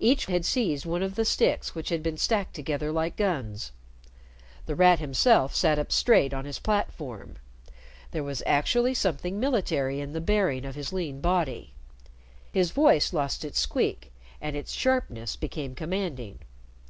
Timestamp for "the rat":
4.64-5.00